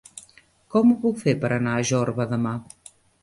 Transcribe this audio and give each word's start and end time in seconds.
Com 0.75 0.93
ho 0.93 0.95
puc 1.03 1.19
fer 1.25 1.35
per 1.45 1.51
anar 1.59 1.77
a 1.81 1.85
Jorba 1.91 2.27
demà? 2.35 2.55